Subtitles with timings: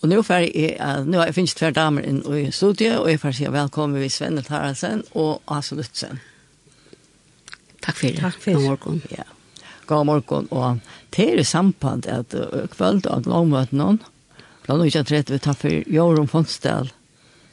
[0.00, 3.10] Og nå fer jeg, uh, nå har jeg finnes tver damer inn i studiet, og
[3.10, 6.22] jeg får si velkommen ved Svenne Taralsen og Asa Lutzen.
[7.84, 8.20] Takk for det.
[8.22, 8.54] Takk for det.
[8.56, 9.02] God morgen.
[9.12, 9.26] Ja.
[9.90, 10.48] God morgen.
[10.56, 10.80] Og
[11.16, 14.00] det er samband at uh, kvöld og langmøte noen,
[14.64, 16.88] blant nå ikke trett vi tar for Jorum Fonsdal.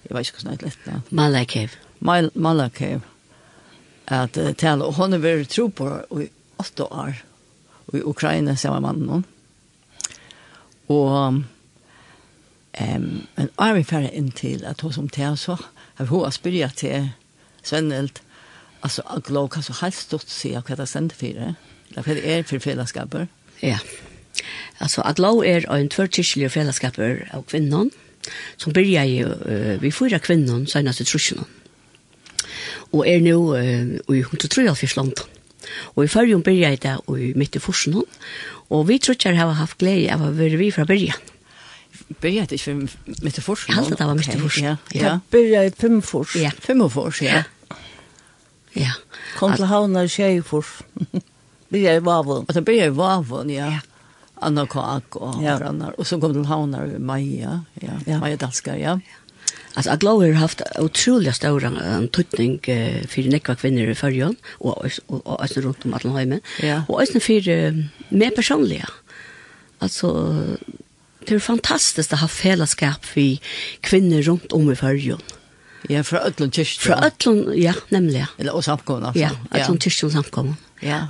[0.08, 1.02] Jeg vet ikke hvordan det er lett da.
[1.20, 1.76] Malakev.
[2.00, 3.04] Mal Malakev.
[4.08, 6.30] At uh, tale, og hun er vært tro på i
[6.64, 7.20] åtte år
[7.92, 9.28] i Ukraina sammen med mannen.
[10.88, 11.44] Og um,
[12.78, 15.56] Um, men er vi ferdig inn til at hos om til, så
[15.98, 17.10] har hun spyrja til
[17.64, 18.22] Svennelt,
[18.84, 21.54] altså, Glov, kan så helst stort sier hva det stender for det?
[21.90, 23.26] Eller hva det er for fellesskaper?
[23.64, 23.80] Ja.
[24.80, 27.90] Altså, Glov er en tvørkirkelig fellesskaper av kvinnon,
[28.58, 31.48] som byrja i, uh, vi fyra kvinnon, senast i trusjonen.
[32.94, 35.26] Og er nå uh, i 103 land.
[35.96, 37.98] Og i førjen byrja i det, og i midt i forsen,
[38.70, 41.37] og vi tror ikke jeg har haft glede av å være vi fra byrjan
[42.08, 43.66] började i fem med fors.
[43.68, 44.58] Jag hade det var mycket fors.
[44.62, 44.78] Ja.
[44.92, 46.36] Jag började i fem fors.
[46.36, 47.44] Ja, fem fors, ja.
[48.74, 48.92] Ja.
[49.38, 50.82] Kom till havna i tjejfors.
[51.70, 52.46] Började i Vavon.
[52.48, 53.80] Och då började i Vavon, ja.
[54.36, 55.58] Anna Kak och ja.
[55.58, 56.00] Brannar.
[56.00, 57.90] Och så kom till havna i Maja, ja.
[58.06, 58.20] ja.
[58.20, 59.00] Maja Dalskar, ja.
[59.74, 62.60] Alltså jag har haft otroliga stora antutning
[63.08, 66.42] för nekva kvinnor i förrjön och och alltså runt om Atlanheimen.
[66.62, 66.84] Ja.
[66.88, 68.90] Och alltså för mer personliga.
[69.80, 70.38] Alltså
[71.28, 73.52] det er fantastisk å ha fellesskap for
[73.86, 75.22] kvinner rundt om i førjen.
[75.92, 76.84] Ja, fra Øtlund kyrkjøn.
[76.84, 78.26] Fra Øtlund, ja, nemlig.
[78.40, 79.28] Eller og samkommet, altså.
[79.28, 80.58] Ja, Øtlund kyrkjøn samkommen.
[80.84, 81.08] Ja.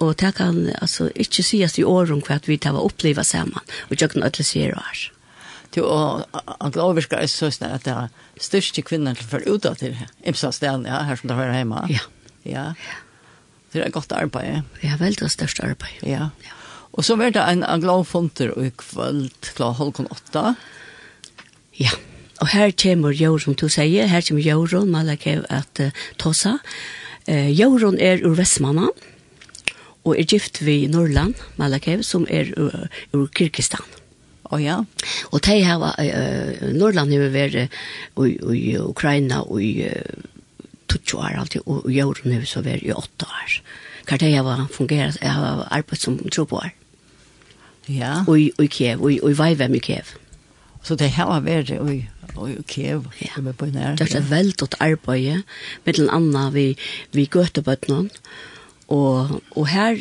[0.00, 3.96] Og det kan altså, ikke sies i åren hva at vi tar oppleva sammen, og
[3.96, 5.08] ikke kan Øtlund sier her.
[5.76, 9.76] Jo, og han overska er så snart at det er største kvinner til for av
[9.78, 9.94] til
[10.26, 11.84] Imsa Sten, ja, her som det hører hjemme.
[11.92, 12.02] Ja.
[12.42, 12.64] Ja.
[13.70, 14.64] Det er et godt arbeid.
[14.82, 16.02] Ja, veldig største arbeid.
[16.02, 16.32] Ja.
[16.42, 16.56] Ja.
[16.92, 20.54] Og så var det en, en glad funter i kvöld klar halvkon åtta.
[21.78, 21.92] Ja,
[22.40, 26.58] og her kommer Jorun, å si, her kommer Jorun, Malakev at uh, Tosa.
[27.28, 28.90] Uh, Jorun er ur Vestmannen,
[30.00, 33.84] og er gift ved Norrland, Malakev, som er ur, ur Kyrkistan.
[34.50, 34.80] Å oh, ja.
[35.30, 37.60] Og de har, uh, Norrland har vært
[38.18, 40.26] uh, i Ukraina og i uh,
[40.90, 43.60] 20 år alltid, og Jorun har så vært i 8 år.
[44.08, 46.74] Hva de har fungeret, jeg har arbeidet som tro på her.
[47.90, 48.20] Ja.
[48.26, 50.14] Og i Kiev, og i Vajvem i Kiev.
[50.82, 52.00] Så det her var vært i
[52.40, 53.34] og Kiev, ja.
[53.34, 53.98] som er på nær.
[53.98, 55.42] Det er et veldig arbeid,
[55.84, 56.66] med den andre vi,
[57.12, 58.08] vi gøtebøttene,
[58.90, 60.00] og, og her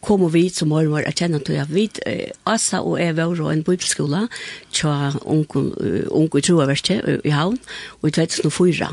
[0.00, 1.86] kommer vi som har vært kjenne til at vi,
[2.48, 4.24] Asa og jeg var en bibelskola,
[4.72, 7.58] tja unge i troverste i havn,
[8.00, 8.88] og i 2004.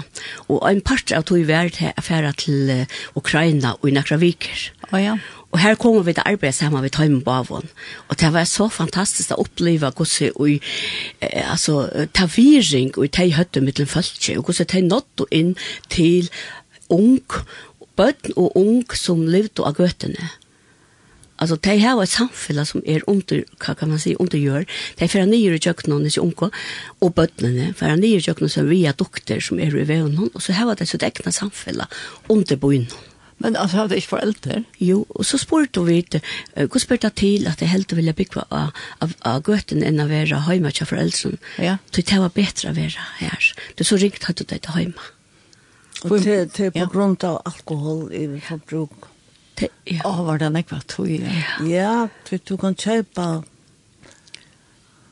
[0.52, 4.72] Og en part av tog vært her affæra til Ukraina og i Nakraviker.
[4.88, 5.16] Å oh, ja.
[5.52, 7.70] Og her kommer vi til arbeid sammen med Tøymen Bavon.
[8.08, 10.60] Og det var så fantastisk å oppleve hvordan vi,
[11.22, 15.24] eh, altså, ta viring og ta i høtte med den følge, og hvordan ta nått
[15.32, 15.56] inn
[15.90, 16.30] til
[16.90, 17.24] ung,
[17.96, 20.30] bøtten og ung som levde av gøtene.
[21.40, 24.66] Altså, de har et samfunn som er under, hva kan man si, undergör.
[24.96, 26.52] Det är för att nio i köknen disse unge,
[27.00, 30.30] og bøttene, får att nio i köknen som vi er doktor som er i veien,
[30.34, 31.86] og så har de det så samfunn äkna samfälle
[32.30, 32.88] under bojnen.
[33.38, 34.64] Men altså, hadde ikke foreldre?
[34.82, 36.22] Jo, og så spurte vi, uh,
[36.64, 38.72] hvordan spurte jeg til at jeg helt ville bygge av,
[39.02, 41.38] av, av gøten enn å være hjemme til foreldrene?
[41.62, 41.78] Ja.
[41.92, 43.52] Så det var bedre å være her.
[43.78, 45.12] Det så ringt hadde det til hjemme.
[46.06, 46.90] Og til, til på ja.
[46.94, 49.08] grunn av alkohol i forbruk?
[49.58, 50.04] Te, ja.
[50.06, 51.38] Å, var det nekva tog, ja.
[51.66, 51.94] Ja,
[52.28, 53.28] for du kan kjøpe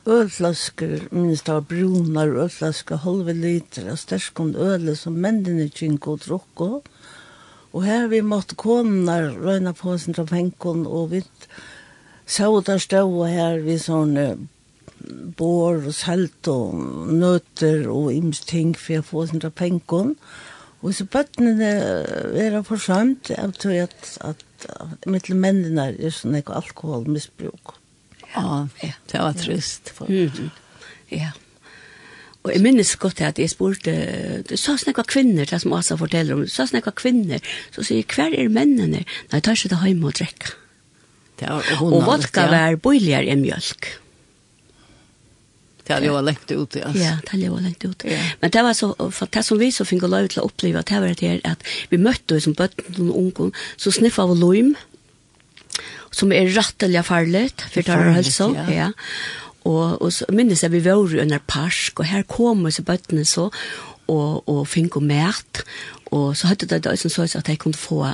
[0.06, 6.18] ølflasker, minst av brunar ølflasker, halve liter av sterskund øle som mennene är og och
[6.18, 6.82] drukko.
[7.76, 11.22] Og her vi måtte konar røyna på sin trapenkon, og vi
[12.26, 14.26] så der stå her vi sånne
[15.36, 16.74] bor og salt og
[17.12, 20.16] nøtter og imsting for å få sin trapenkon.
[20.80, 21.70] Og så bøttene
[22.40, 24.44] er forsømt, jeg tror at, at,
[24.80, 27.76] at mittel mennene er sånn alkoholmisbruk.
[28.34, 29.92] Ja, ja, det var trist.
[30.08, 30.48] Mm.
[31.12, 31.32] Ja.
[32.46, 33.92] Og jeg minnes godt at jeg spurte,
[34.54, 37.42] så snakka kvinner, det som Asa forteller om, så snakka kvinner,
[37.74, 39.02] så sier jeg, hver er mennene?
[39.32, 40.54] Nei, tar ikke det hjemme og drekka.
[41.84, 43.90] Og vodka var boiligere enn mjölk.
[45.86, 46.88] Det hadde jo lengt ut, ja.
[46.98, 48.04] Ja, det har jo lengt ut.
[48.08, 48.18] Ja.
[48.40, 51.02] Men det var så, for det som vi så fikk lov til å oppleve, det
[51.02, 51.62] var det at
[51.92, 54.74] vi møtte oss som bøtten og unge, så sniffa av loim,
[56.14, 58.66] som er rettelig farlig, for det var hølsa, ja.
[58.72, 58.88] ja.
[59.66, 63.24] Og, og så minnes jeg vi var jo under parsk og her kom så bøttene
[63.26, 63.48] så,
[64.06, 65.64] og, og fikk og mæt,
[66.14, 68.04] og så hadde det det som så at jeg kunne få,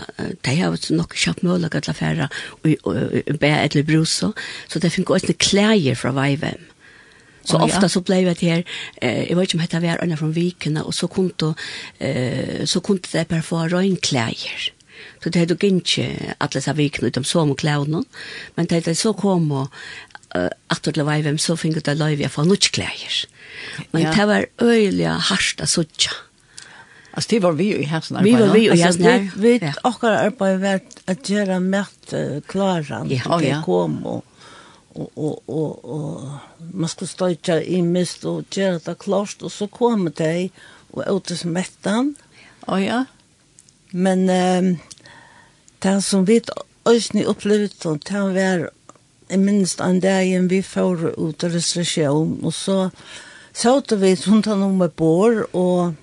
[0.44, 2.28] de har jo nok kjapt mål og alle færre,
[2.64, 4.22] og be et eller brus,
[4.69, 6.69] så de fikk også klæger fra Veivem.
[7.44, 7.88] Så oh, ofta ja.
[7.88, 8.64] så blev det här
[9.02, 11.55] eh jag vet inte om det var andra från vikerna och så kunde
[11.98, 14.72] eh så kunde det bara få rönkläder.
[15.22, 18.05] Så det hade inte alla så vikerna utom så och kläderna.
[18.55, 19.69] Men det hade så kom och
[20.67, 23.26] att det var vem så fick det live för nåt kläder.
[23.90, 26.12] Men det var öliga harsta sucha.
[27.14, 29.31] Alltså det var vi i hästen Vi var vi i hästen.
[29.37, 32.14] Vi vet också arbete att göra mätt
[32.46, 33.05] klara.
[33.05, 34.25] Det kom och
[34.94, 36.38] og, og, og, og
[36.73, 40.50] man skulle støytja i mist og gjøre det klart, og så kom de
[40.93, 42.12] og åtte som mettan.
[42.67, 43.05] Å oh, ja.
[43.93, 44.70] Men um,
[45.82, 46.40] det som vi
[46.88, 48.69] øyne opplevde, det var
[49.32, 52.76] jeg minst en dag igjen vi får ut av restriksjon, og så
[53.56, 55.94] satt vi rundt han om et bord, og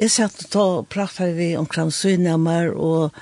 [0.00, 0.66] jeg satt og ta,
[0.96, 3.16] pratet vi omkring synnammer, og,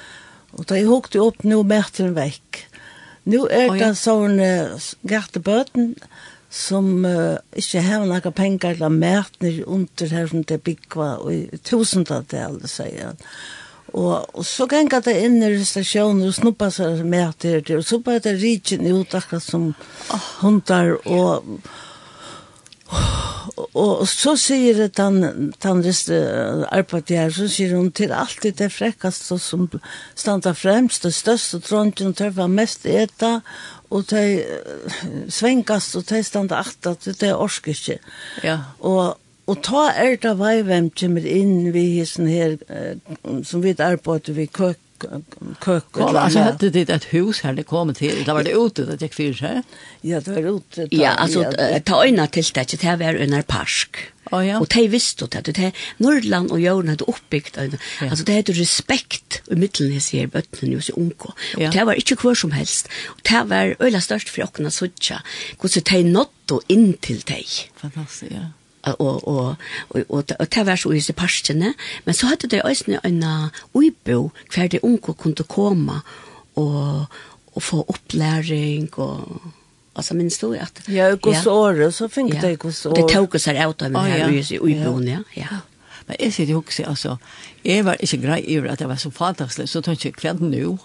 [0.55, 2.65] og da jeg hukte opp, nå møtte den vekk.
[3.29, 4.51] Nå er det sånne
[5.09, 5.95] gattebøten,
[6.49, 11.59] som uh, ikke har noen penger eller mætner under her som det bygger, og i
[11.67, 13.27] tusentallet, sier han.
[13.97, 17.87] Og, og så ganger det inn i stasjonen og snuppa seg med til det, og
[17.89, 19.71] så bare det rikken ut akkurat som
[20.43, 21.47] hundar, og,
[22.91, 26.19] og, og så sier det den, den reste
[26.69, 29.65] arbeidet her, så sier hun til alltid det frekkast som
[30.13, 33.39] standa fremst, det største tråndjen, det var mest eta,
[33.89, 34.45] og de
[35.33, 37.99] svengast, og de standa aktat, det er ikke.
[38.45, 38.59] Ja.
[38.85, 39.17] Og,
[39.49, 42.59] Og ta er det vei hvem kommer inn vi hissen her,
[43.49, 44.77] som vi arbeider vi køk,
[45.63, 45.87] køk.
[45.93, 48.99] Kom, altså hadde det et hus her det kom til, da var det ute det
[49.01, 49.75] gikk fyrir seg?
[50.03, 50.85] Ja, det var ute.
[50.85, 51.47] Da, ja, altså,
[51.87, 54.03] ta øyna til det, det var under parsk.
[54.29, 54.59] Oh, ja.
[54.61, 55.71] Og de visste det, det
[56.05, 57.07] Norrland og Jørgen hadde
[58.01, 58.11] Ja.
[58.11, 61.71] altså det hadde respekt i middelen jeg sier bøttene hos unge, og ja.
[61.71, 65.23] det var ikke kvar som helst, og det var øyla størst for åkna suttja,
[65.61, 67.71] hvordan de nådde inn til deg.
[67.81, 68.53] Fantastisk, ja
[68.85, 69.57] og og
[69.91, 73.25] og og ta var så i pastene men så hadde det øysne en
[73.75, 76.01] uibo kvar det onkel kunne komme
[76.57, 77.07] og
[77.55, 79.41] og få opplæring og
[79.97, 83.59] altså minst du at ja hos året så fink det hos så det tok seg
[83.69, 85.23] ut av meg her i uibo ja.
[85.37, 85.61] Ja
[86.09, 87.17] men jeg sitter jo også altså
[87.65, 90.79] jeg var ikke grei i at jeg var så fantastisk så tenkte jeg kveld nå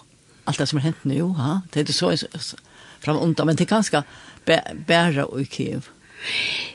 [0.46, 1.60] alt det som har hent nå ha?
[1.74, 2.56] Det er så
[3.00, 4.02] fram undan men det er ganske
[4.86, 5.88] bæra og i Kiev.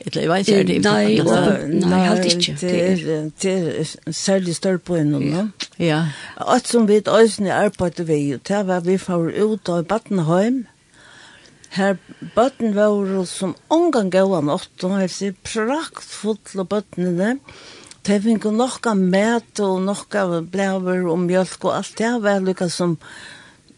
[0.06, 2.56] Eller jeg vet ikke, er det Nei, nei, helt ikke.
[2.60, 5.46] Det er det er særlig større på enn nå.
[5.82, 6.04] Ja.
[6.40, 10.64] Alt som vi øyne arbeidet vi, det var vi får ut av Battenheim.
[11.70, 11.98] Her
[12.34, 17.36] bøtten var som omgang gav han åtte, og jeg sier praktfullt av bøttene.
[18.06, 22.40] Det fikk nok av mæt og nok av blæver og mjølk og alt det var
[22.42, 22.96] lykka som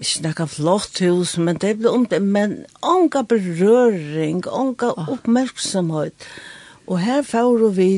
[0.03, 6.29] ikke noe flott hus, men det ble om det, men onka berøring, onka oppmerksomhet.
[6.91, 7.91] Og her får vi,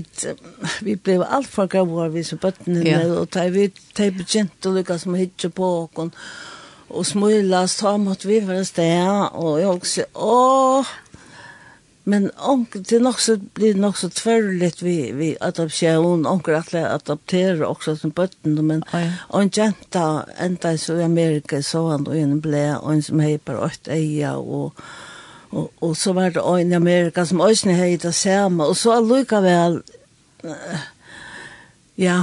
[0.85, 3.01] vi ble alt for gavår, vi som bøttene, ja.
[3.17, 6.13] og da vi begynte å lykke som hitje på åkken,
[6.95, 10.93] og smøyla, så måtte vi være sted, og jeg også, åh,
[12.05, 16.59] Men onk, det er nok så, det er nok så tverrligt vi, vi adoption, onker
[16.59, 19.41] jeg adopterer også som bøtten, men oh, ja.
[19.41, 23.39] en jenta enda så i Amerika så han og en ble, og en som hei
[23.41, 24.77] bare åt eia, og,
[25.51, 28.99] og, og så var det en i Amerika som også hei det samme, og så
[28.99, 29.81] allikevel,
[31.97, 32.21] ja,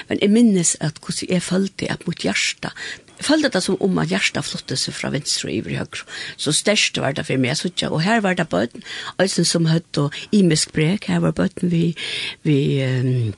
[0.09, 2.73] Men jeg minnes at hvordan jeg følte at mot hjertet,
[3.17, 6.01] jeg følte det som om at hjertet flottet seg fra venstre og i høyre.
[6.41, 7.91] Så størst var det for meg, så ikke.
[7.93, 8.83] Og her var det bøten,
[9.21, 11.93] altså som høyt og imisk brek, her var bøten vi,
[12.43, 13.31] vi um,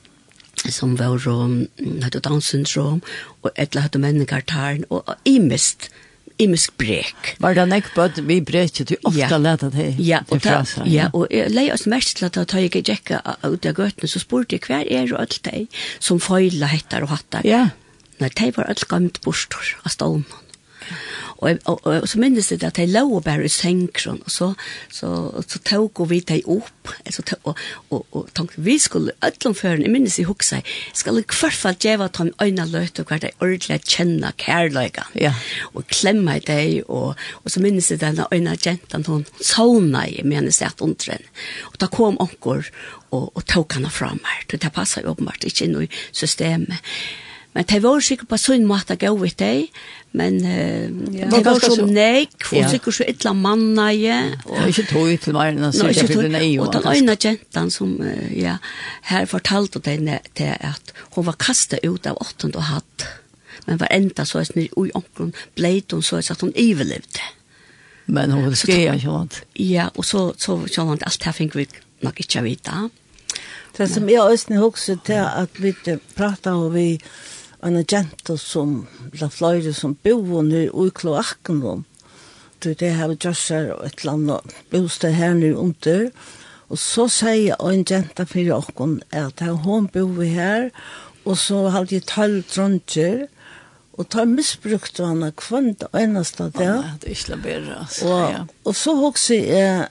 [0.63, 1.67] som var um,
[2.01, 3.03] hadde Down syndrom,
[3.43, 7.35] og et eller høyt og og imist, og imisk brek.
[7.43, 9.39] Var det nek på at vi breket vi ofte ja.
[9.39, 10.85] det ja, og ta, ja.
[10.89, 12.83] ja, og jeg oss mest til at da jeg ikke
[13.43, 15.65] ut av gøtene, så spurte jeg hver er og alt de
[15.99, 17.45] som føyla hettar og hattar.
[17.47, 17.67] Ja.
[18.21, 20.25] Nei, de var alt gammelt bustur, av stålen
[21.43, 24.49] og, og, og, og så minnes jeg at jeg lå bare i senkron, og så,
[24.93, 25.09] så,
[25.47, 27.59] så tog vi deg opp, altså, tog, og,
[27.89, 31.59] og, og tenkte, vi skulle ødlom før, jeg minnes jeg hukse, jeg skal i hvert
[31.59, 35.33] fall gjøre at han øyne løte, og hver dag ordentlig kjenne kærløyga, ja.
[35.73, 40.21] og klemme i deg, og, og så minnes jeg denne øyne jenten, hun sauna i,
[40.23, 41.27] mener jeg at undren,
[41.73, 42.69] og da kom onker,
[43.13, 46.79] og, og tok henne fra meg, det passet åpenbart ikke inn i systemet,
[47.53, 49.67] Men det var sikkert på sånn måte å gå ut det,
[50.17, 51.27] men uh, ja.
[51.29, 54.15] det var som nek, og sikkert så ytla manna je.
[54.41, 56.63] Det ja, ikke tog til meg, og sikkert til den egen.
[56.63, 58.57] Og den øyne jentan som uh, ja,
[59.11, 59.99] her fortalte det
[60.37, 63.07] til at hun var kastet ut av åttende og hatt,
[63.67, 67.29] men var enda så at hun i omkron bleit hun så at hun iverlevde.
[68.05, 69.43] Men hun var skje, ikke sant?
[69.55, 71.67] Ja, og så, så, så, så alt her fikk vi
[72.03, 72.81] nok ikke vite.
[73.77, 75.73] Det som jeg også husker til at vi
[76.17, 76.99] pratet og vi
[77.63, 78.85] en jenta som
[79.19, 81.83] la flere som bor nu i kloakken om.
[82.63, 86.09] Du, det har vi gjort her og et eller annet bosted her nu under.
[86.71, 90.69] Og så sier en jenta for åkken at hun bor her,
[91.23, 93.27] og så hadde jeg tolv dronjer,
[93.93, 96.65] og tar misbrukt av henne kvann det eneste av det.
[96.65, 98.07] Ja, det er ikke bedre, altså.
[98.09, 98.39] Og, ja.
[98.65, 99.83] og så også jeg,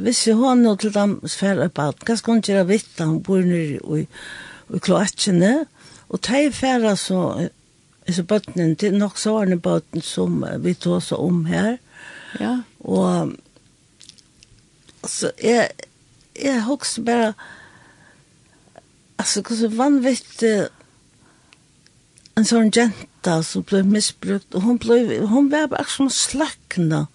[0.00, 3.20] hvis jeg har noe til dem sfære på at hva skal hun gjøre vitt, hun
[3.26, 4.06] bor nere i,
[4.72, 5.52] i kloakkene,
[6.08, 7.48] Og de færre så,
[8.08, 11.76] så bøttene, det er nok sårende bøtten som vi tog så om her.
[12.40, 12.58] Ja.
[12.80, 13.32] Og
[15.06, 15.70] så jeg,
[16.42, 17.32] jeg husker bare,
[19.18, 20.54] altså hvordan vanvittig
[22.34, 27.06] en sånn jenta som ble misbrukt, og hun, ble, hun var bare som slakna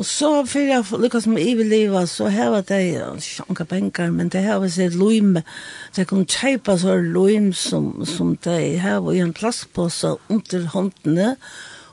[0.00, 2.80] Og så for jeg lykkes med iverlivet, så har det
[3.20, 5.42] sjanka penger, men det har jeg sett løyme.
[5.92, 11.34] Så jeg kunne kjøpe så løyme som, som de har i en plastpåse under håndene,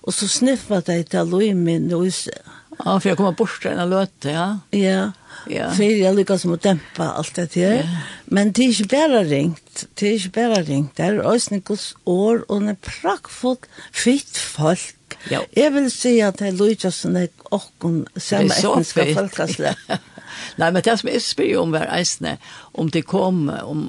[0.08, 2.40] og så sniffa de til løyme i huset.
[2.78, 4.48] Ja, for jeg kommer bort til en løte, ja.
[4.72, 5.10] Ja,
[5.52, 5.72] ja.
[5.74, 7.80] for jeg lykkes med å dempe alt det her.
[7.82, 8.04] Ja.
[8.32, 10.94] Men det er ikke bare ringt, det er ikke bare ringt.
[10.96, 14.94] Det er også en noen år, og en prakkfullt, fitt folk,
[15.32, 15.42] Ja.
[15.58, 19.82] Jeg vil si at det lyder som er åkken samme etniske folkeslag.
[20.58, 22.36] Nei, men det som jeg spør om hver eisne,
[22.78, 23.88] om det kom, om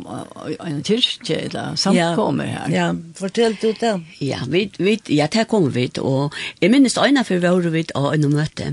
[0.65, 2.73] en kyrkje eller samkommer her.
[2.73, 2.87] Ja,
[3.19, 3.95] fortell du det.
[4.25, 7.85] Ja, vi, vi, ja, det kom vi, og jeg minnes øyne for vi var vi
[7.99, 8.73] av en møte.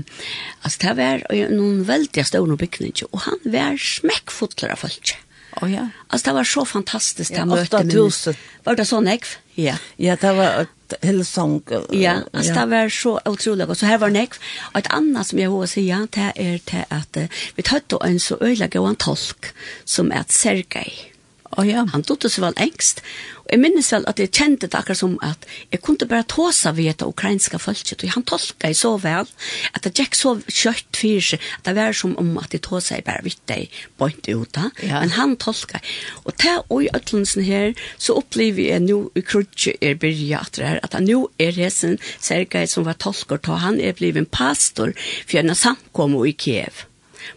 [0.62, 5.16] Altså, det var noen veldig store bygninger, og han var smekkfotler av folk.
[5.62, 5.88] Oh, ja.
[6.08, 8.34] Altså, det var så fantastisk det ja, mötet med tusen.
[8.64, 9.36] Var det sån ekv?
[9.54, 9.76] Ja.
[9.96, 10.68] Ja, det var et
[11.02, 11.62] Hillsong.
[11.90, 12.60] Ja, altså, ja.
[12.60, 13.68] det var så utrolig.
[13.68, 14.38] Och så her var en ekv.
[14.72, 18.20] Och ett annat som jeg har att säga det til at uh, vi tar en
[18.20, 19.46] så øyelig och en tolk
[19.84, 20.64] som är sergei.
[20.66, 21.15] Sergej.
[21.56, 21.86] Oh, ja.
[21.92, 23.02] Han tog det så vel engst.
[23.46, 26.72] Og jeg minnes vel at jeg kjente det akkurat som at jeg kunne bare tåsa
[26.74, 29.28] ved det ukrainska folket, og han tolka jeg så vel
[29.70, 32.98] at det gikk så kjøtt for seg, at det var som om at jeg tåsa
[32.98, 34.98] jeg bare vidt deg bort ut da, ja.
[34.98, 35.78] men han tolka.
[36.24, 40.58] Og til og i øtlensen her, så opplever jeg nå i krutje er byrja at
[40.58, 44.30] det her, at nå er resen Sergei som var tolker, ta han er blivet en
[44.30, 44.90] pastor
[45.22, 46.86] for en samkommer i Kiev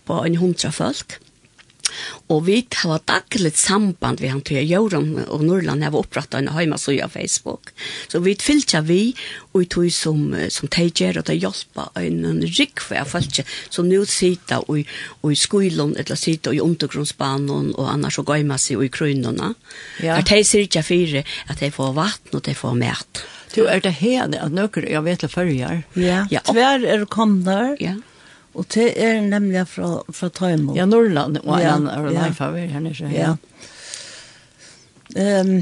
[0.09, 1.19] på en hundra folk.
[2.29, 6.99] Og vi har daglig samband vi han til Jørum og Norrland har opprettet en heimasøy
[7.03, 7.73] av Facebook.
[8.11, 9.15] Så vi fylkja vi
[9.53, 14.63] og tog som, som teger og det hjelper en rikve av folk som nu sitter
[14.69, 14.85] og,
[15.29, 19.53] i skolen eller sitter i undergrunnsbanen og annars og gøymer seg i krøynene.
[20.03, 20.19] Ja.
[20.19, 23.25] For de ikke fire at de får vatten og de får mat.
[23.55, 26.25] Du er det her, at nøkker, jeg vet det førre Ja.
[26.29, 26.41] ja.
[26.45, 27.75] Tver er kommet der.
[27.81, 27.95] Ja
[28.57, 30.73] Og det er nemlig fra, fra Tøymo.
[30.75, 32.25] Ja, Norrland, og ja, han er ja.
[32.25, 33.11] life av her nere.
[33.13, 33.35] Ja.
[35.15, 35.61] Um,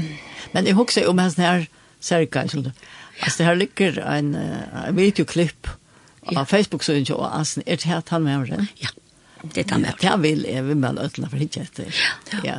[0.52, 1.66] Men jeg husker om hans her
[2.00, 2.62] serka, altså
[3.38, 5.68] det her ligger en, en videoklipp
[6.30, 6.40] ja.
[6.40, 7.62] av Facebook-søren til Oasen.
[7.66, 8.66] Er det her han med det?
[8.80, 8.92] Ja,
[9.42, 10.00] det er han med.
[10.00, 12.02] Det vil jeg vil med ødela for ikke etter.
[12.32, 12.40] Ja.
[12.44, 12.58] ja.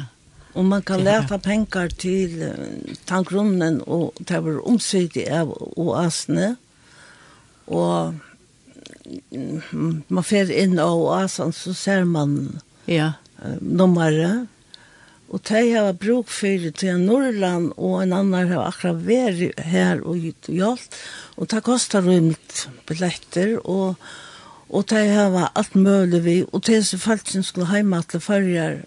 [0.54, 6.56] Og man kan leta penger til uh, tankgrunnen og det var omsidig av Oasene.
[7.68, 8.18] Og
[9.32, 13.14] man fer inn og asan, så ser man ja.
[13.42, 14.48] uh, nummeret.
[15.30, 20.24] Og de har bruk for til Norrland, og en annan har akkurat vært her og
[20.50, 20.98] hjalt.
[21.38, 24.00] Og det koster rundt billetter, og,
[24.74, 26.38] og de har alt mulig vi.
[26.50, 28.82] Og de som folk som skulle hjemme til førjer,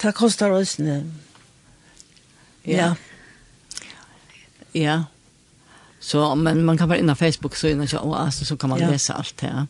[0.00, 1.02] det koster også.
[2.64, 2.72] Ja.
[2.72, 2.94] Ja.
[4.72, 4.98] Ja.
[6.00, 8.70] Så, men man kan vara inne på Facebook så innan jag, och alltså, så kan
[8.70, 8.90] man ja.
[8.90, 9.46] läsa allt det.
[9.46, 9.66] Ja.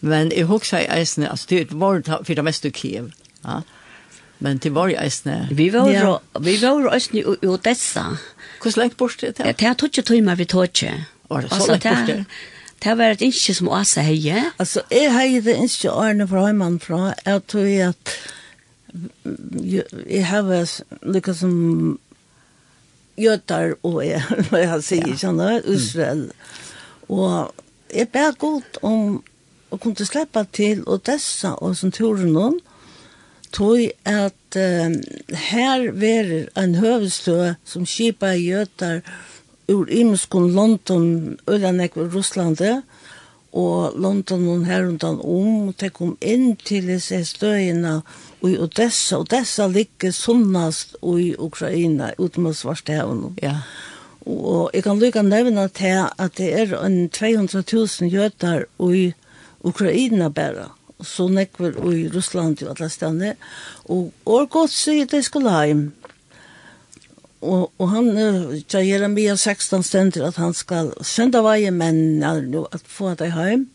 [0.00, 3.12] Men i Huxa i Eisne, alltså det var för det mesta i Kiev.
[3.42, 3.62] Ja.
[4.38, 5.48] Men det var i Eisne.
[5.50, 6.20] Vi var ja.
[6.40, 8.18] vi var i Eisne i Odessa.
[8.64, 9.38] Hur långt bort det?
[9.38, 10.68] Ja, det tog ju timmar vi tog.
[11.28, 12.24] Var det så långt bort det?
[12.84, 14.42] Det var et innskje som Åsa heie.
[14.60, 17.14] Altså, jeg heie det innskje Arne fra heimann fra.
[17.24, 18.16] Jeg tror at
[20.04, 20.50] jeg har
[21.02, 21.54] lykkes som
[23.20, 25.50] gjøtar og jeg, hva jeg sier, ja.
[25.64, 26.26] Israel.
[26.28, 27.10] Mm.
[27.14, 27.54] Og
[27.94, 29.20] jeg ber godt om
[29.70, 32.60] å kunne slippe til Odessa og som turen noen,
[33.54, 33.78] tog
[34.10, 34.90] at uh,
[35.50, 39.04] her verer en høvestø som skipa gjøtar
[39.70, 42.82] ur imeskon London, Ølanekve, Russlandet,
[43.54, 48.00] og London og her rundt om, og det kom inn til disse støyene
[48.44, 53.36] i Odessa, og Odessa ligger sunnast i Ukraina, utom av Svarstehavn.
[53.42, 53.60] Ja.
[54.26, 59.12] Og jeg kan lykke nevne til at det er en 200.000 jøder i
[59.64, 63.34] Ukraina bare, så nekver i Russland og alle stedene,
[63.84, 65.92] og år godt sier det skal hjem
[67.44, 68.06] och og han
[68.68, 72.22] säger den via 16 stender att han ska sända varje män
[72.72, 73.66] att få det hem.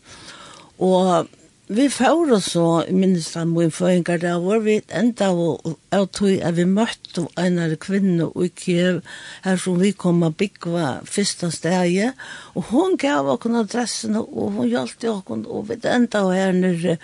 [0.76, 1.26] Och
[1.66, 6.42] vi får oss så minst han min føringer där var vi enda og jeg tror
[6.42, 9.02] at vi møtte en av kvinner i Kiev
[9.44, 12.14] her som vi kom og bygga första steget
[12.54, 16.98] och hon gav oss adressen och hun hjalp oss och vi enda och her nere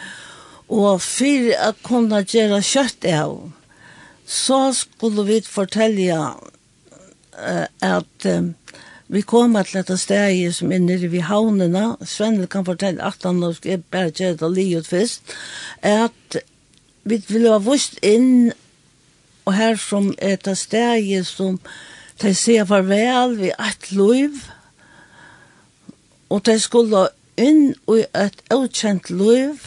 [0.67, 3.37] og for å kunne gjøre kjøtt av,
[4.27, 6.19] så skulle vi fortelle
[7.37, 8.27] at
[9.09, 11.97] vi kom til dette stedet som er nere ved havnene.
[12.03, 15.35] Svennel kan fortelle at han nå skal bare kjøret av livet først,
[15.83, 16.39] at
[17.07, 18.51] vi ville ha vust inn,
[19.47, 21.61] og her som er ta stedet som
[22.23, 24.43] de sier farvel ved et liv,
[26.29, 27.07] og de skulle
[27.39, 29.61] inn i et utkjent liv,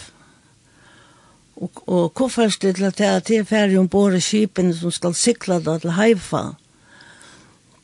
[1.55, 5.59] og, og hvorfor stille til at det er ferdig om i skipene som skal sikla
[5.59, 6.43] det til Haifa.
[6.43, 6.68] Mm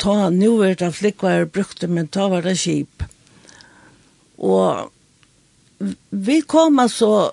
[0.01, 3.05] ta nu er det flikkvar brukte, men ta var det kjip.
[4.37, 4.91] Og
[6.09, 7.31] vi kom altså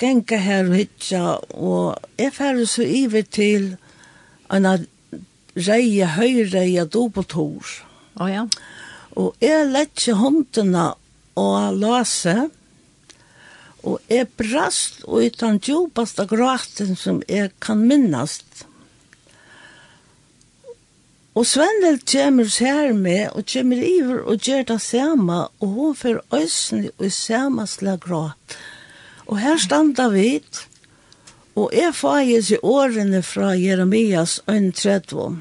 [0.00, 3.74] genka her og hitja, og jeg færre så iver til
[4.52, 4.68] en
[5.54, 7.74] reie, høyreie, dobotor.
[8.14, 8.44] Å oh, ja.
[9.14, 10.90] Og jeg lette håndene
[11.38, 12.48] og lase,
[13.84, 18.64] og jeg brast ut den djupaste gråten som jeg kan minnast.
[21.34, 26.20] Og Svendel kommer her med, og kommer iver og gjør det samme, og hun får
[26.36, 28.58] øsne og samme slag gråt.
[29.26, 30.42] Og her standa vi,
[31.56, 35.40] og jeg fages i årene fra Jeremias 1.30.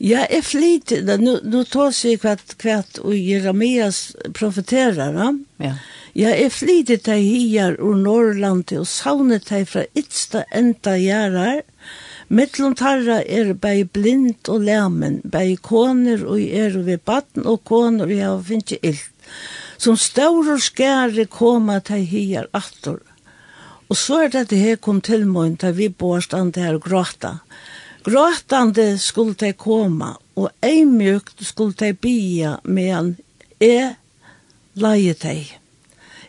[0.00, 5.30] Ja, jeg flyter, nu, nu tar jeg kvart, kvart, og Jeremias profeterer, ja.
[5.58, 5.74] ja.
[6.14, 11.62] Jeg flyter til hier og Norrland, og savnet til fra ytsta enda gjerrar,
[12.28, 18.08] Mittlum tarra er bei blind og lærmen, bei koner og er ved batten og koner
[18.08, 19.10] og jeg finnes ikke illt.
[19.78, 23.00] Som staur og skære koma til hier aftur.
[23.88, 27.34] Og så er det her kom til mån til vi bårstand her og gråta.
[28.04, 33.16] Gråtande skulle de koma, og eimjukt skulle de bia medan
[33.60, 33.94] jeg
[34.74, 35.63] leie deg.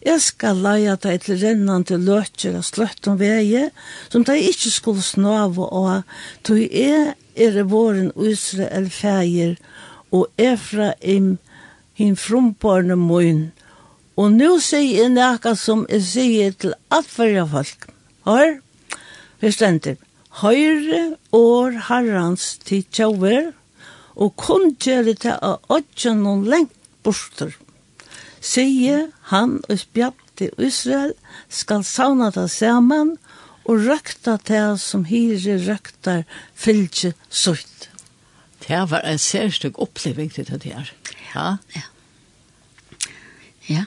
[0.05, 3.71] Jeg skal leie deg til rennende løtjer og sløtt om veie,
[4.13, 6.03] som de ikke skulle snave av,
[6.45, 9.55] tog jeg er våren Israel feir,
[10.13, 11.37] og er fra Efraim
[11.97, 13.41] hin frumborne mun.
[14.15, 17.89] Og nu sier jeg nekka som jeg sier til atverja folk.
[18.29, 18.59] Hør,
[19.41, 19.97] vi stender.
[20.45, 23.53] Høyre år herrans til tjauver,
[24.15, 27.55] og kun gjør det til å åtja noen lengt borster.
[28.45, 31.15] Sige, han og spjabte Israel
[31.49, 33.15] skal sauna det saman
[33.65, 37.89] og røkta det som hyre røktar fylgje sutt.
[38.67, 40.91] Det var en særstøk oppleving til det her.
[41.33, 41.47] Ja.
[41.75, 41.85] Ja.
[43.69, 43.83] Ja,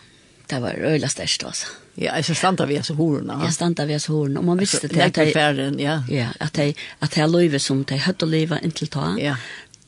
[0.51, 1.67] det var øyla størst også.
[1.99, 3.41] Ja, jeg standa vi as horna.
[3.45, 4.41] Ja, standa vi as horna.
[4.41, 5.33] Og man visste det at de...
[5.35, 6.03] Færen, ja.
[6.09, 9.15] Ja, at de, at de løyve som de å løyve inntil ta.
[9.19, 9.35] Ja.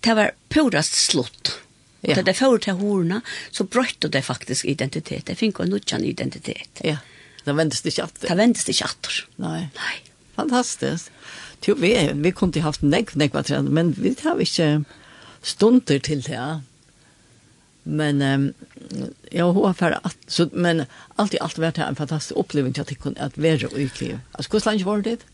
[0.02, 1.58] Det var purast slutt.
[2.02, 3.20] Og da det får til horene,
[3.52, 5.26] så brøtte det faktisk identitet.
[5.28, 6.80] Det finner en nødvendig identitet.
[6.84, 6.96] Ja,
[7.44, 8.28] det vendes ikke atter.
[8.28, 9.20] Det vendes ikke atter.
[9.42, 9.60] Nei.
[9.76, 9.96] Nei.
[10.36, 11.10] Fantastisk.
[11.66, 14.70] Jo, vi, vi kunne ikke haft nekk, nekk var trening, men vi har ikke
[15.44, 16.60] stunder til det, ja.
[17.82, 18.52] Men um,
[19.30, 20.84] jag har för at, så men
[21.16, 24.20] alt i alt allt vart en fantastisk upplevelse att kunna att være ute.
[24.32, 25.24] Altså, hvordan länge var det?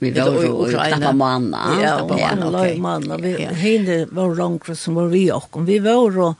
[0.00, 1.78] Vi var jo och knappa manna.
[1.82, 3.16] Ja, på manna, loj manna.
[3.16, 6.34] Vi hinner var långt som var vi och vi var och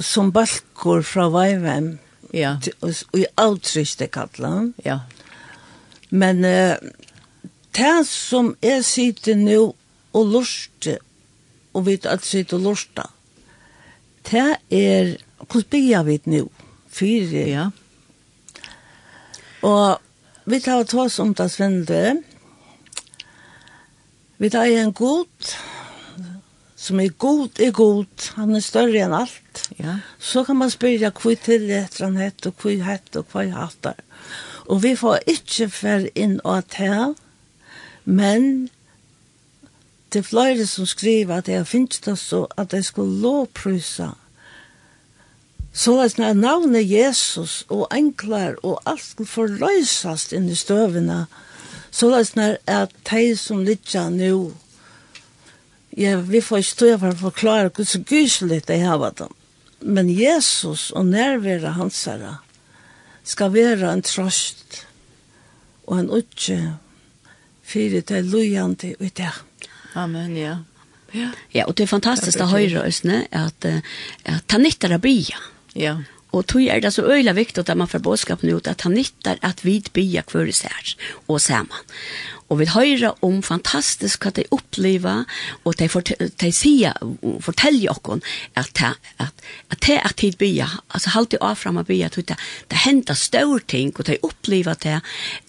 [0.00, 1.98] som balkor från Vajvem.
[2.30, 2.60] Ja.
[2.80, 4.72] Och i avtryckte kallan.
[4.84, 5.00] Ja.
[6.08, 6.76] Men eh,
[7.70, 9.72] det som är sitter nu
[10.10, 10.98] och lurste
[11.72, 13.10] och vet att sitter och lursta.
[14.22, 15.16] Det är
[15.52, 16.48] hur blir vi nu?
[16.90, 17.48] Fyra.
[17.48, 17.70] Ja.
[19.62, 19.98] Og
[20.44, 22.22] vi tar oss om det svände.
[22.22, 22.35] Ja
[24.38, 25.52] Vi tar en god,
[26.76, 29.62] som er god, er god, han er større enn alt.
[29.80, 29.98] Ja.
[30.18, 33.80] Så kan man spørre hva til etter han hett, og hva hett, og hva hatt
[33.86, 34.02] der.
[34.66, 37.14] Og vi får ikke fer inn og at
[38.06, 38.68] men
[40.12, 44.12] det er flere som skriver at jeg finnes det så at jeg skulle lovprysa.
[45.72, 51.55] Så at når navnet Jesus og enklar og alt skulle forløsast inn i støvene, og
[51.96, 54.30] Så det er sånn at de som lytter nå,
[55.96, 59.36] ja, vi får ikke stå for å forklare hvordan så gyselig det har vært dem.
[59.80, 62.34] Men Jesus og nærvære hans herre
[63.24, 64.82] skal være en trøst
[65.86, 66.58] og en utje
[67.66, 69.30] for til er lojende i.
[69.94, 70.56] Amen, ja.
[71.14, 71.30] Ja.
[71.54, 73.32] ja, og det er fantastisk å høre oss, at,
[73.64, 73.66] at,
[74.28, 75.22] at han nytter å bli.
[75.74, 75.96] Ja.
[76.36, 79.40] Og tog er det så øyla viktig at man får bådskapen ut at han nyttar
[79.42, 80.96] at vi bia kvøres sær
[81.28, 81.84] og saman.
[82.48, 85.24] Og vi høyrer om fantastisk hva de opplever,
[85.66, 86.94] og de, fort, de sier,
[87.42, 88.22] forteller okkon
[88.54, 88.82] at,
[89.18, 92.38] at, at det er tid bia, altså halte av fram av bia, det,
[92.70, 95.00] det hender større ting, og de oppleva det,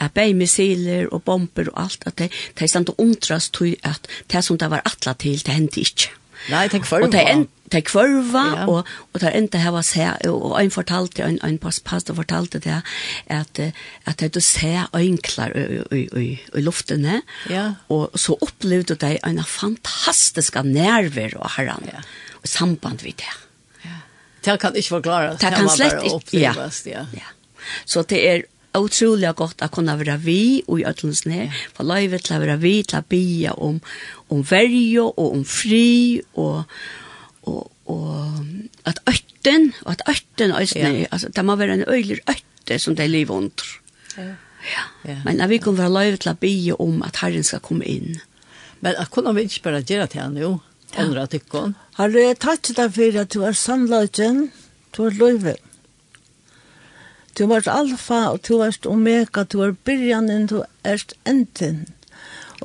[0.02, 4.10] at bei missiler og bomber og alt, at de, de stand og undrast til at
[4.34, 6.16] det som det var atla til, det hendte ikke.
[6.48, 7.24] Nei, tenk for Og det
[7.72, 8.66] det kvarva ja.
[8.68, 12.82] og og det enda hava se og ein fortalte ein ein pass pastor fortalte det
[13.28, 13.60] at
[14.06, 15.52] at det du se enklar
[15.92, 17.74] i i i luften ja.
[17.90, 22.02] og så opplevde dei ein fantastisk nerver og herran ja.
[22.42, 23.34] og samband við det.
[23.86, 23.98] Ja.
[24.46, 25.38] Det kan ikkje forklare.
[25.38, 26.40] Det kan slett ikke.
[26.40, 26.54] Ja.
[26.86, 27.06] ja.
[27.14, 27.28] ja.
[27.86, 28.42] Så det er
[28.78, 32.58] utrolig godt att kunne være vi og i ødelsen her, for løyvet til å være
[32.62, 33.82] vi til å bia om,
[34.30, 36.64] om verje og om fri og,
[37.48, 38.46] og, og
[38.86, 41.12] at øtten, og at øtten østene, ja.
[41.12, 43.68] altså, det må være en øyler øtte som det lever under.
[44.18, 44.34] Ja.
[45.06, 45.18] ja.
[45.26, 48.20] Men Men vi kunne være løyve til å be om at Herren skal komme inn.
[48.82, 50.58] Men at kunne vi ikke bare gjøre til henne, jo?
[50.98, 51.26] Andre ja.
[51.26, 51.76] tykken.
[51.98, 54.52] Har du tatt deg for at du er sannløyden,
[54.96, 55.56] du er løyve.
[57.38, 61.86] Du er alfa, og du er omega, du er byrjanen, du er enten.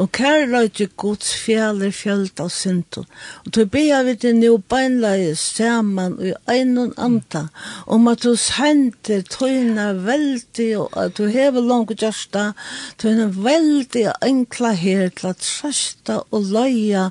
[0.00, 3.04] Og kærløyde Guds fjaller fjöld av synden.
[3.44, 7.42] Og du bia vi til nu beinleie saman og i einon anda,
[7.86, 12.52] om at du sender tøyna veldig, og at du hever langt gjørsta,
[12.98, 17.10] tøyna veldig enkla her til at sørsta og løya,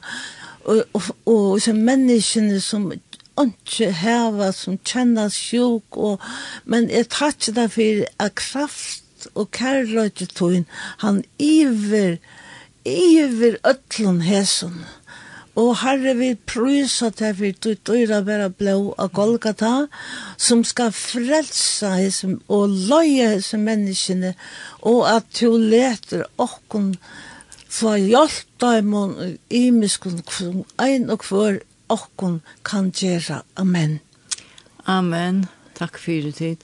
[0.65, 2.89] og, og, og, og menneskene som
[3.41, 6.21] ikke heva, som kjenner sjuk, og,
[6.65, 10.65] men jeg tar ikke det for at kraft og kærløyde tøyn,
[11.05, 12.17] han iver,
[12.85, 14.83] iver öllum hesum.
[15.55, 19.87] Og herre vi prysa til vi du døyra vera blå av Golgata,
[20.37, 24.33] som skal frelsa hesum og løye hesum menneskene,
[24.81, 26.93] og at du leter okkun
[27.71, 29.17] fra hjelta i mån
[29.49, 31.59] imiskun som ein og for
[31.91, 33.43] okkun kan gjera.
[33.55, 33.99] Amen.
[34.87, 35.45] Amen.
[35.75, 36.63] Takk fyrir tid.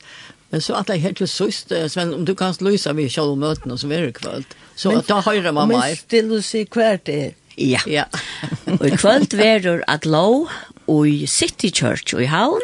[0.50, 3.72] Men så att jag helt till sist, Sven, om du kan lösa vi själva möten
[3.72, 4.44] och så vidare kväll.
[4.76, 5.78] Så att jag höra mamma.
[5.78, 7.34] Men still du se kvärt det.
[7.56, 7.80] Ja.
[7.88, 8.06] Ja.
[8.80, 10.48] och kväll verður at lov
[10.88, 12.64] og i City Church og i Havn,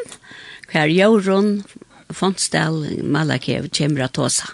[0.72, 1.64] hver Jorun,
[2.14, 4.54] Fonsdal, Malakev, Kjemra Tåsa.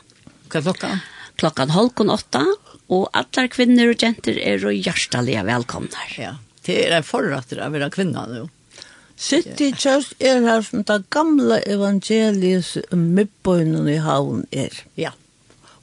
[0.50, 0.94] Hva klokka?
[1.40, 2.44] Klokkan halvkon åtta,
[2.90, 6.08] og alle kvinner og jenter er jo hjertelig velkomne.
[6.18, 8.48] Ja, det er en forratter av å være kvinner nå.
[9.20, 14.78] City Church er her som det gamle evangeliet midtbøynen i havn er.
[14.96, 15.12] Ja,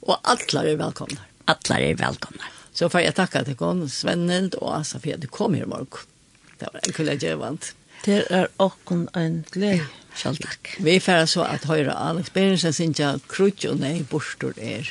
[0.01, 1.21] og alle er velkomne.
[1.45, 2.49] Alle er velkomne.
[2.73, 5.69] Så får jeg takke til kon Svennen og Asa for at du kom her i
[5.69, 6.09] morgen.
[6.57, 7.71] Det var en kule gjevant.
[8.05, 9.85] Det er åkken en glede.
[9.85, 10.03] Ja.
[10.17, 10.71] Selv takk.
[10.81, 14.89] Vi får så at høyre Alex Berensen sin ja og nei bostor er.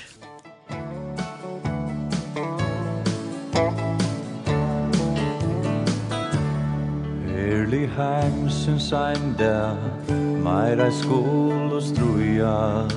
[7.77, 9.77] Lately hang since I'm there
[10.41, 12.89] Might I struja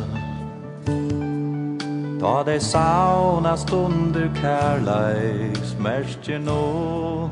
[2.19, 7.27] Ta de sauna stunder kærleiks merkje nå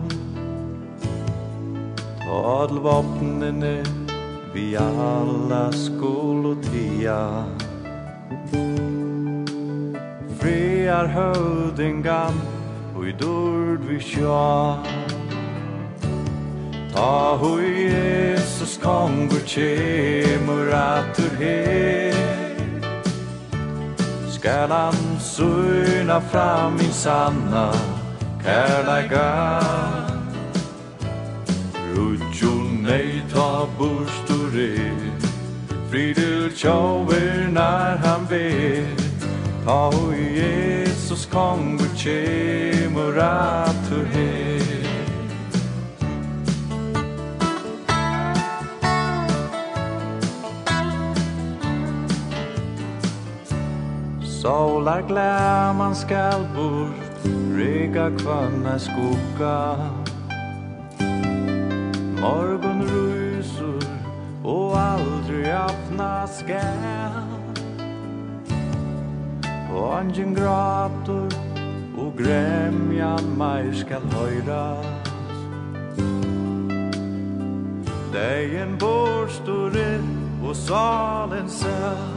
[2.19, 3.79] Ta all vapnene
[4.53, 7.47] vi alla skulle tia
[10.39, 12.43] Friar høvdingan
[12.95, 15.06] og i dörd vi sjå
[16.99, 22.13] Ah, ho Jesus kongur tjemur atur her.
[24.29, 27.69] Skal han syna fram min sanna
[28.43, 29.29] kærleika?
[31.93, 34.97] Rutjo nei ta burstur er
[35.89, 39.05] Fridur tjauver när han vet
[39.65, 44.56] Ta ho Jesus kongur tjemur atur her.
[54.47, 59.75] Solar man skal bort Rygga kvanna skugga.
[62.21, 63.83] Morgon rusor
[64.43, 67.27] Og aldri öppna skall
[69.75, 70.37] Och angen
[71.97, 74.83] Og gremja grämjan skal skall
[78.13, 79.27] Dei en bor
[79.75, 80.01] er
[80.43, 82.16] Og salen sör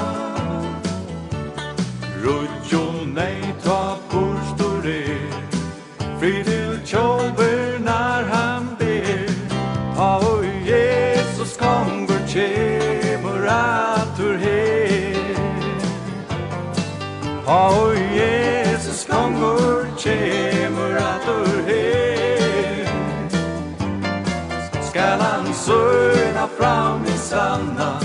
[24.91, 27.99] skal han søna fram i sanna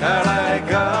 [0.00, 0.99] Kärleka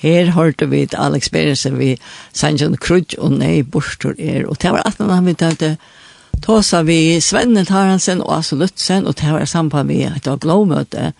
[0.00, 1.94] Her hørte vi et Alex Beresen vi
[2.32, 4.46] sannsyn krudj og nei bortur er.
[4.48, 5.74] Og det var at han vi tøvde
[6.40, 11.12] tåsa vi Svenne Taransen og Asso Lutzen og det var sampan vi et av glåmøte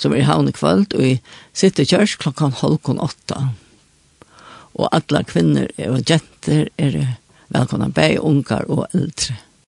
[0.00, 1.12] som er i havn i kvöld og vi
[1.52, 3.50] sitter kjørs klokkan halvkon åtta.
[4.74, 6.96] Og alle kvinner og jenter er
[7.52, 9.36] velkomna, bei, ungar og eldre.